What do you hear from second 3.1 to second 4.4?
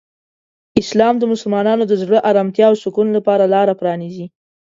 لپاره لاره پرانیزي.